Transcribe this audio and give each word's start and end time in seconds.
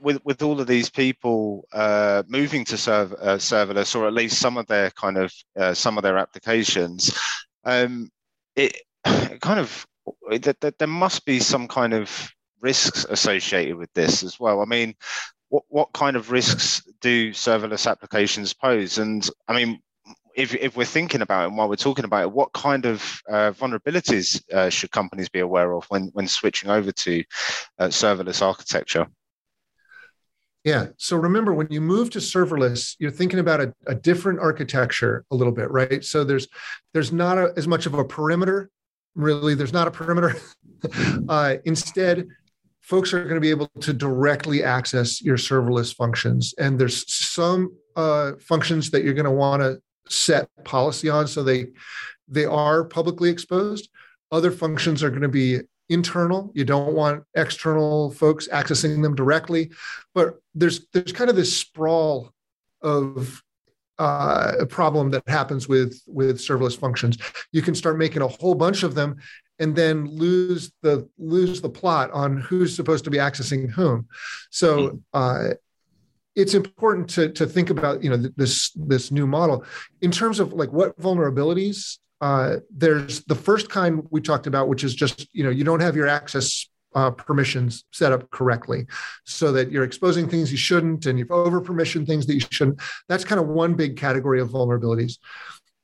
with 0.00 0.20
with 0.24 0.42
all 0.42 0.60
of 0.60 0.66
these 0.66 0.90
people 0.90 1.66
uh, 1.72 2.22
moving 2.28 2.64
to 2.66 2.76
serve, 2.76 3.12
uh, 3.14 3.36
serverless, 3.36 3.96
or 3.96 4.06
at 4.06 4.12
least 4.12 4.38
some 4.38 4.56
of 4.56 4.66
their 4.66 4.90
kind 4.90 5.16
of 5.16 5.32
uh, 5.58 5.74
some 5.74 5.96
of 5.96 6.02
their 6.02 6.18
applications, 6.18 7.18
um, 7.64 8.10
it, 8.56 8.76
kind 9.40 9.58
of 9.58 9.86
that 10.30 10.74
there 10.78 10.88
must 10.88 11.24
be 11.24 11.40
some 11.40 11.66
kind 11.68 11.94
of 11.94 12.30
risks 12.60 13.06
associated 13.08 13.76
with 13.76 13.92
this 13.94 14.22
as 14.22 14.38
well. 14.38 14.60
I 14.60 14.66
mean, 14.66 14.94
what 15.48 15.64
what 15.68 15.92
kind 15.92 16.16
of 16.16 16.30
risks 16.30 16.82
do 17.00 17.30
serverless 17.30 17.90
applications 17.90 18.52
pose? 18.52 18.98
And 18.98 19.28
I 19.48 19.54
mean, 19.54 19.80
if, 20.34 20.54
if 20.54 20.76
we're 20.76 20.84
thinking 20.84 21.22
about 21.22 21.44
it 21.44 21.48
and 21.48 21.56
while 21.56 21.68
we're 21.68 21.76
talking 21.76 22.04
about 22.04 22.22
it, 22.22 22.32
what 22.32 22.52
kind 22.52 22.86
of 22.86 23.02
uh, 23.28 23.52
vulnerabilities 23.52 24.42
uh, 24.52 24.70
should 24.70 24.90
companies 24.90 25.28
be 25.28 25.40
aware 25.40 25.72
of 25.72 25.84
when, 25.88 26.10
when 26.12 26.28
switching 26.28 26.70
over 26.70 26.92
to 26.92 27.24
uh, 27.78 27.88
serverless 27.88 28.42
architecture? 28.42 29.06
Yeah. 30.64 30.88
So 30.98 31.16
remember, 31.16 31.54
when 31.54 31.68
you 31.70 31.80
move 31.80 32.10
to 32.10 32.18
serverless, 32.18 32.94
you're 32.98 33.10
thinking 33.10 33.38
about 33.38 33.60
a, 33.60 33.74
a 33.86 33.94
different 33.94 34.40
architecture 34.40 35.24
a 35.30 35.34
little 35.34 35.52
bit, 35.52 35.70
right? 35.70 36.04
So 36.04 36.22
there's 36.22 36.48
there's 36.92 37.12
not 37.12 37.38
a, 37.38 37.52
as 37.56 37.66
much 37.66 37.86
of 37.86 37.94
a 37.94 38.04
perimeter. 38.04 38.70
Really, 39.14 39.54
there's 39.54 39.72
not 39.72 39.88
a 39.88 39.90
perimeter. 39.90 40.36
uh, 41.28 41.56
instead, 41.64 42.28
folks 42.80 43.14
are 43.14 43.22
going 43.22 43.36
to 43.36 43.40
be 43.40 43.50
able 43.50 43.68
to 43.80 43.92
directly 43.92 44.62
access 44.62 45.22
your 45.22 45.36
serverless 45.36 45.94
functions, 45.94 46.54
and 46.58 46.78
there's 46.78 47.10
some 47.10 47.74
uh, 47.96 48.32
functions 48.40 48.90
that 48.90 49.02
you're 49.02 49.14
going 49.14 49.24
to 49.24 49.30
want 49.30 49.62
to 49.62 49.80
set 50.08 50.48
policy 50.64 51.08
on 51.08 51.26
so 51.26 51.42
they 51.42 51.66
they 52.26 52.44
are 52.44 52.84
publicly 52.84 53.30
exposed 53.30 53.88
other 54.32 54.50
functions 54.50 55.02
are 55.02 55.10
going 55.10 55.22
to 55.22 55.28
be 55.28 55.60
internal. 55.90 56.50
You 56.54 56.64
don't 56.64 56.94
want 56.94 57.24
external 57.34 58.12
folks 58.12 58.48
accessing 58.48 59.02
them 59.02 59.14
directly. 59.14 59.70
But 60.14 60.40
there's 60.54 60.86
there's 60.92 61.12
kind 61.12 61.28
of 61.28 61.36
this 61.36 61.54
sprawl 61.54 62.32
of 62.80 63.42
uh, 63.98 64.52
a 64.60 64.66
problem 64.66 65.10
that 65.10 65.28
happens 65.28 65.68
with 65.68 66.00
with 66.06 66.38
serverless 66.38 66.78
functions. 66.78 67.18
You 67.52 67.60
can 67.60 67.74
start 67.74 67.98
making 67.98 68.22
a 68.22 68.28
whole 68.28 68.54
bunch 68.54 68.82
of 68.82 68.94
them 68.94 69.16
and 69.58 69.76
then 69.76 70.06
lose 70.06 70.72
the 70.80 71.06
lose 71.18 71.60
the 71.60 71.68
plot 71.68 72.10
on 72.12 72.38
who's 72.38 72.74
supposed 72.74 73.04
to 73.04 73.10
be 73.10 73.18
accessing 73.18 73.70
whom. 73.70 74.08
So 74.50 74.88
hmm. 74.88 74.96
uh, 75.12 75.48
it's 76.34 76.54
important 76.54 77.10
to 77.10 77.30
to 77.32 77.46
think 77.46 77.68
about 77.68 78.02
you 78.02 78.10
know 78.10 78.16
this 78.36 78.70
this 78.74 79.10
new 79.10 79.26
model. 79.26 79.64
In 80.00 80.10
terms 80.10 80.40
of 80.40 80.52
like 80.52 80.72
what 80.72 80.98
vulnerabilities 80.98 81.98
uh, 82.20 82.56
there's 82.70 83.24
the 83.24 83.34
first 83.34 83.70
kind 83.70 84.06
we 84.10 84.20
talked 84.20 84.46
about 84.46 84.68
which 84.68 84.84
is 84.84 84.94
just 84.94 85.28
you 85.32 85.44
know 85.44 85.50
you 85.50 85.64
don't 85.64 85.80
have 85.80 85.96
your 85.96 86.06
access 86.08 86.66
uh, 86.94 87.10
permissions 87.10 87.84
set 87.92 88.12
up 88.12 88.30
correctly 88.30 88.86
so 89.24 89.52
that 89.52 89.70
you're 89.70 89.84
exposing 89.84 90.28
things 90.28 90.50
you 90.50 90.58
shouldn't 90.58 91.06
and 91.06 91.18
you've 91.18 91.30
over 91.30 91.60
permission 91.60 92.04
things 92.04 92.26
that 92.26 92.34
you 92.34 92.40
shouldn't. 92.50 92.80
That's 93.08 93.24
kind 93.24 93.40
of 93.40 93.46
one 93.46 93.74
big 93.74 93.96
category 93.96 94.40
of 94.40 94.48
vulnerabilities. 94.48 95.18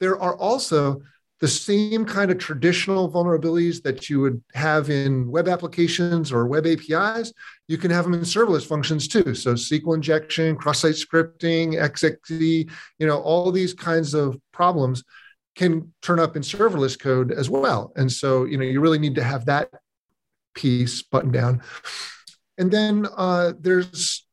There 0.00 0.20
are 0.20 0.36
also 0.36 1.00
the 1.40 1.48
same 1.48 2.06
kind 2.06 2.30
of 2.30 2.38
traditional 2.38 3.12
vulnerabilities 3.12 3.82
that 3.82 4.08
you 4.08 4.20
would 4.20 4.42
have 4.54 4.88
in 4.88 5.30
web 5.30 5.48
applications 5.48 6.32
or 6.32 6.46
web 6.46 6.66
APIs, 6.66 7.32
you 7.68 7.76
can 7.76 7.90
have 7.90 8.04
them 8.04 8.14
in 8.14 8.20
serverless 8.20 8.66
functions 8.66 9.06
too. 9.06 9.34
So 9.34 9.52
SQL 9.52 9.96
injection, 9.96 10.56
cross-site 10.56 10.94
scripting, 10.94 11.74
XXE, 11.74 12.70
you 12.98 13.06
know, 13.06 13.20
all 13.20 13.52
these 13.52 13.74
kinds 13.74 14.14
of 14.14 14.38
problems 14.52 15.04
can 15.56 15.92
turn 16.02 16.20
up 16.20 16.36
in 16.36 16.42
serverless 16.42 16.98
code 16.98 17.32
as 17.32 17.50
well. 17.50 17.92
And 17.96 18.12
so, 18.12 18.44
you 18.44 18.58
know, 18.58 18.64
you 18.64 18.80
really 18.80 18.98
need 18.98 19.14
to 19.16 19.24
have 19.24 19.46
that 19.46 19.70
piece 20.54 21.02
buttoned 21.02 21.32
down. 21.32 21.62
And 22.58 22.70
then 22.70 23.06
uh, 23.16 23.52
there's, 23.58 24.26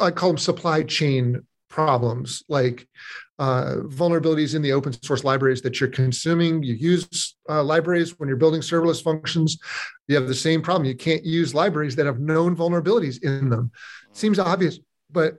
I 0.00 0.10
call 0.10 0.30
them 0.30 0.38
supply 0.38 0.82
chain 0.82 1.42
problems, 1.68 2.42
like 2.48 2.86
uh, 3.38 3.76
vulnerabilities 3.84 4.54
in 4.54 4.62
the 4.62 4.72
open 4.72 4.92
source 5.02 5.24
libraries 5.24 5.60
that 5.62 5.80
you're 5.80 5.90
consuming. 5.90 6.62
You 6.62 6.74
use 6.74 7.36
uh, 7.48 7.62
libraries 7.62 8.18
when 8.18 8.28
you're 8.28 8.38
building 8.38 8.62
serverless 8.62 9.02
functions. 9.02 9.58
You 10.08 10.16
have 10.16 10.28
the 10.28 10.34
same 10.34 10.62
problem. 10.62 10.86
You 10.86 10.96
can't 10.96 11.24
use 11.24 11.54
libraries 11.54 11.96
that 11.96 12.06
have 12.06 12.20
known 12.20 12.56
vulnerabilities 12.56 13.22
in 13.22 13.50
them. 13.50 13.70
Seems 14.12 14.38
obvious, 14.38 14.78
but 15.10 15.36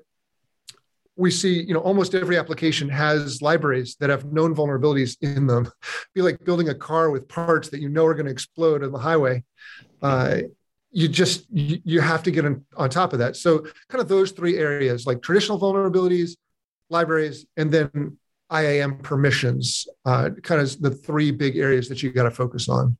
we 1.17 1.31
see, 1.31 1.61
you 1.63 1.73
know, 1.73 1.79
almost 1.79 2.13
every 2.13 2.37
application 2.37 2.87
has 2.89 3.41
libraries 3.41 3.95
that 3.99 4.09
have 4.09 4.25
known 4.25 4.55
vulnerabilities 4.55 5.17
in 5.21 5.47
them. 5.47 5.69
Be 6.15 6.21
like 6.21 6.43
building 6.45 6.69
a 6.69 6.75
car 6.75 7.09
with 7.09 7.27
parts 7.27 7.69
that 7.69 7.81
you 7.81 7.89
know 7.89 8.05
are 8.05 8.13
going 8.13 8.27
to 8.27 8.31
explode 8.31 8.83
on 8.83 8.91
the 8.91 8.99
highway. 8.99 9.43
Uh, 10.01 10.41
you 10.91 11.07
just 11.07 11.45
you, 11.51 11.79
you 11.83 12.01
have 12.01 12.23
to 12.23 12.31
get 12.31 12.45
on, 12.45 12.63
on 12.75 12.89
top 12.89 13.13
of 13.13 13.19
that. 13.19 13.35
So, 13.35 13.59
kind 13.89 14.01
of 14.01 14.07
those 14.07 14.31
three 14.31 14.57
areas, 14.57 15.05
like 15.05 15.21
traditional 15.21 15.59
vulnerabilities, 15.59 16.37
libraries, 16.89 17.45
and 17.57 17.71
then 17.71 18.17
IAM 18.51 18.99
permissions, 18.99 19.87
uh, 20.05 20.29
kind 20.43 20.61
of 20.61 20.81
the 20.81 20.91
three 20.91 21.31
big 21.31 21.57
areas 21.57 21.89
that 21.89 22.01
you 22.01 22.11
got 22.11 22.23
to 22.23 22.31
focus 22.31 22.69
on. 22.69 22.97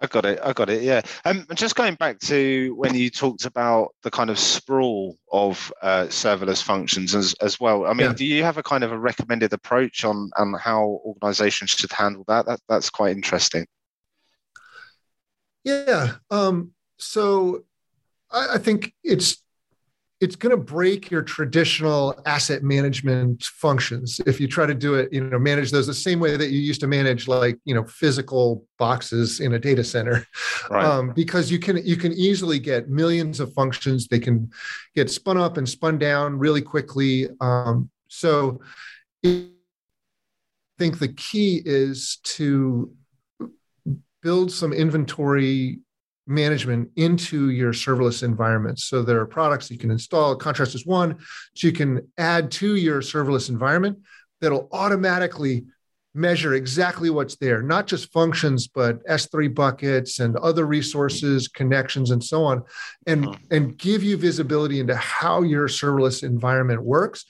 I 0.00 0.06
got 0.06 0.24
it. 0.24 0.38
I 0.44 0.52
got 0.52 0.70
it. 0.70 0.82
Yeah. 0.82 1.02
Um, 1.24 1.44
just 1.54 1.74
going 1.74 1.94
back 1.94 2.20
to 2.20 2.74
when 2.76 2.94
you 2.94 3.10
talked 3.10 3.44
about 3.46 3.94
the 4.02 4.10
kind 4.10 4.30
of 4.30 4.38
sprawl 4.38 5.16
of 5.32 5.72
uh, 5.82 6.04
serverless 6.04 6.62
functions 6.62 7.14
as, 7.16 7.34
as 7.40 7.58
well. 7.58 7.84
I 7.84 7.94
mean, 7.94 8.08
yeah. 8.08 8.12
do 8.12 8.24
you 8.24 8.44
have 8.44 8.58
a 8.58 8.62
kind 8.62 8.84
of 8.84 8.92
a 8.92 8.98
recommended 8.98 9.52
approach 9.52 10.04
on 10.04 10.30
on 10.36 10.54
how 10.54 11.00
organizations 11.04 11.70
should 11.70 11.92
handle 11.92 12.24
that? 12.28 12.46
that 12.46 12.60
that's 12.68 12.90
quite 12.90 13.16
interesting. 13.16 13.66
Yeah. 15.64 16.12
Um, 16.30 16.72
so 16.98 17.64
I, 18.30 18.54
I 18.54 18.58
think 18.58 18.94
it's 19.02 19.42
it's 20.20 20.36
going 20.36 20.50
to 20.50 20.62
break 20.62 21.10
your 21.10 21.22
traditional 21.22 22.20
asset 22.26 22.62
management 22.62 23.44
functions 23.44 24.20
if 24.26 24.40
you 24.40 24.48
try 24.48 24.66
to 24.66 24.74
do 24.74 24.94
it 24.94 25.12
you 25.12 25.22
know 25.22 25.38
manage 25.38 25.70
those 25.70 25.86
the 25.86 25.94
same 25.94 26.18
way 26.18 26.36
that 26.36 26.50
you 26.50 26.58
used 26.58 26.80
to 26.80 26.86
manage 26.86 27.28
like 27.28 27.58
you 27.64 27.74
know 27.74 27.84
physical 27.84 28.64
boxes 28.78 29.40
in 29.40 29.54
a 29.54 29.58
data 29.58 29.84
center. 29.84 30.26
Right. 30.70 30.84
um, 30.84 31.12
because 31.14 31.50
you 31.50 31.58
can 31.58 31.78
you 31.84 31.96
can 31.96 32.12
easily 32.12 32.58
get 32.58 32.88
millions 32.90 33.40
of 33.40 33.52
functions. 33.54 34.06
They 34.06 34.18
can 34.18 34.50
get 34.94 35.10
spun 35.10 35.38
up 35.38 35.56
and 35.56 35.68
spun 35.68 35.98
down 35.98 36.38
really 36.38 36.62
quickly. 36.62 37.28
Um, 37.40 37.90
so 38.08 38.60
i 39.24 39.46
think 40.78 40.98
the 40.98 41.08
key 41.08 41.60
is 41.64 42.18
to 42.22 42.92
build 44.22 44.52
some 44.52 44.72
inventory 44.72 45.80
management 46.28 46.90
into 46.96 47.50
your 47.50 47.72
serverless 47.72 48.22
environments. 48.22 48.84
So 48.84 49.02
there 49.02 49.18
are 49.20 49.26
products 49.26 49.70
you 49.70 49.78
can 49.78 49.90
install. 49.90 50.36
Contrast 50.36 50.74
is 50.74 50.86
one, 50.86 51.18
so 51.54 51.66
you 51.66 51.72
can 51.72 52.06
add 52.18 52.50
to 52.52 52.76
your 52.76 53.00
serverless 53.00 53.48
environment 53.48 53.98
that'll 54.40 54.68
automatically 54.70 55.64
measure 56.14 56.54
exactly 56.54 57.10
what's 57.10 57.36
there, 57.36 57.62
not 57.62 57.86
just 57.86 58.12
functions, 58.12 58.66
but 58.66 59.04
S3 59.06 59.54
buckets 59.54 60.18
and 60.20 60.36
other 60.36 60.66
resources, 60.66 61.48
connections, 61.48 62.10
and 62.10 62.22
so 62.22 62.44
on, 62.44 62.62
and, 63.06 63.26
uh-huh. 63.26 63.36
and 63.50 63.78
give 63.78 64.02
you 64.02 64.16
visibility 64.16 64.80
into 64.80 64.96
how 64.96 65.42
your 65.42 65.68
serverless 65.68 66.22
environment 66.22 66.82
works. 66.82 67.24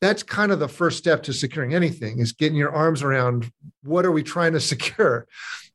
That's 0.00 0.22
kind 0.22 0.50
of 0.50 0.58
the 0.58 0.68
first 0.68 0.96
step 0.98 1.22
to 1.24 1.32
securing 1.32 1.74
anything 1.74 2.20
is 2.20 2.32
getting 2.32 2.56
your 2.56 2.72
arms 2.72 3.02
around 3.02 3.50
what 3.82 4.06
are 4.06 4.12
we 4.12 4.22
trying 4.22 4.54
to 4.54 4.60
secure. 4.72 5.26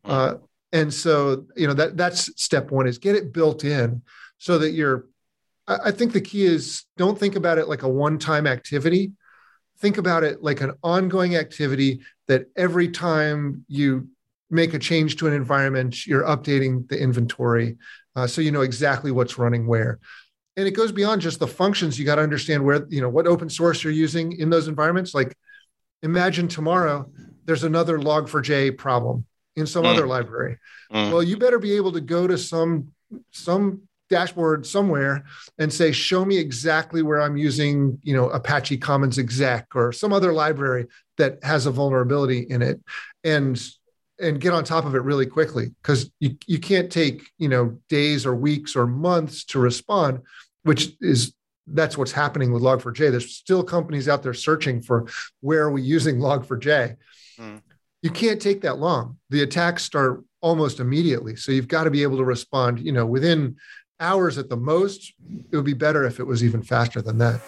Uh, 0.04 0.36
and 0.76 0.94
so 0.94 1.46
you 1.56 1.66
know 1.66 1.74
that 1.74 1.96
that's 1.96 2.30
step 2.42 2.70
one 2.70 2.86
is 2.86 2.98
get 2.98 3.16
it 3.16 3.32
built 3.32 3.64
in 3.64 4.02
so 4.38 4.58
that 4.58 4.72
you're 4.72 5.06
i 5.68 5.90
think 5.90 6.12
the 6.12 6.22
key 6.22 6.46
is 6.46 6.84
don't 6.98 7.18
think 7.18 7.36
about 7.36 7.58
it 7.58 7.68
like 7.68 7.82
a 7.84 7.90
one-time 7.90 8.46
activity. 8.46 9.14
Think 9.80 9.98
about 9.98 10.24
it 10.24 10.42
like 10.42 10.62
an 10.62 10.72
ongoing 10.84 11.36
activity 11.36 12.00
that 12.28 12.46
every 12.56 12.90
time 12.90 13.66
you 13.68 14.08
make 14.50 14.74
a 14.74 14.80
change 14.80 15.18
to 15.18 15.28
an 15.28 15.34
environment 15.34 16.06
you're 16.08 16.24
updating 16.24 16.88
the 16.88 16.98
inventory 16.98 17.78
uh, 18.16 18.28
so 18.28 18.42
you 18.42 18.52
know 18.52 18.62
exactly 18.62 19.12
what's 19.12 19.38
running 19.38 19.68
where. 19.68 20.00
And 20.58 20.68
it 20.68 20.72
goes 20.72 20.94
beyond 20.94 21.22
just 21.22 21.40
the 21.40 21.48
functions. 21.48 22.00
You 22.00 22.06
got 22.06 22.16
to 22.16 22.22
understand 22.22 22.64
where 22.64 22.86
you 22.90 23.02
know 23.02 23.10
what 23.10 23.28
open 23.28 23.50
source 23.50 23.84
you're 23.84 23.94
using 23.94 24.32
in 24.40 24.50
those 24.50 24.68
environments. 24.68 25.14
Like 25.14 25.36
imagine 26.02 26.48
tomorrow 26.48 27.10
there's 27.46 27.64
another 27.64 28.00
log4j 28.00 28.78
problem 28.78 29.26
in 29.56 29.66
some 29.66 29.84
mm. 29.84 29.94
other 29.94 30.08
library. 30.08 30.58
Mm. 30.92 31.12
Well, 31.12 31.24
you 31.24 31.38
better 31.38 31.60
be 31.60 31.76
able 31.76 31.92
to 31.94 32.02
go 32.02 32.28
to 32.28 32.38
some 32.38 32.92
some 33.32 33.82
dashboard 34.10 34.66
somewhere 34.66 35.26
and 35.58 35.72
say, 35.72 35.92
show 35.92 36.24
me 36.26 36.38
exactly 36.38 37.02
where 37.02 37.22
I'm 37.22 37.38
using, 37.38 38.00
you 38.04 38.16
know, 38.16 38.30
Apache 38.30 38.78
Commons 38.78 39.18
exec 39.18 39.68
or 39.76 39.92
some 39.92 40.14
other 40.14 40.32
library 40.32 40.88
that 41.18 41.44
has 41.44 41.66
a 41.66 41.72
vulnerability 41.72 42.40
in 42.50 42.62
it. 42.62 42.80
And 43.24 43.60
and 44.20 44.40
get 44.40 44.54
on 44.54 44.64
top 44.64 44.86
of 44.86 44.96
it 44.96 45.02
really 45.02 45.26
quickly 45.26 45.72
because 45.82 46.10
you, 46.20 46.38
you 46.48 46.58
can't 46.58 46.90
take 46.90 47.24
you 47.38 47.50
know 47.50 47.78
days 47.90 48.26
or 48.26 48.34
weeks 48.34 48.74
or 48.74 48.88
months 48.88 49.44
to 49.44 49.60
respond 49.60 50.22
which 50.64 50.94
is 51.02 51.34
that's 51.68 51.98
what's 51.98 52.14
happening 52.14 52.54
with 52.54 52.64
log4j 52.64 53.12
there's 53.12 53.36
still 53.36 53.62
companies 53.62 54.08
out 54.08 54.24
there 54.24 54.34
searching 54.34 54.82
for 54.82 55.06
where 55.42 55.64
are 55.64 55.72
we 55.72 55.82
using 55.82 56.18
log4j 56.18 56.96
mm 57.38 57.62
you 58.06 58.12
can't 58.12 58.40
take 58.40 58.62
that 58.62 58.78
long. 58.78 59.18
The 59.32 59.42
attacks 59.42 59.82
start 59.82 60.24
almost 60.40 60.80
immediately. 60.80 61.36
So 61.36 61.52
you've 61.52 61.68
got 61.68 61.86
to 61.86 61.90
be 61.90 62.04
able 62.04 62.18
to 62.18 62.24
respond, 62.24 62.80
you 62.80 62.92
know, 62.92 63.04
within 63.04 63.56
hours 64.00 64.38
at 64.38 64.48
the 64.48 64.56
most. 64.56 65.12
It 65.52 65.56
would 65.56 65.66
be 65.66 65.74
better 65.74 66.06
if 66.06 66.20
it 66.20 66.24
was 66.24 66.44
even 66.44 66.62
faster 66.62 67.02
than 67.02 67.18
that. 67.18 67.42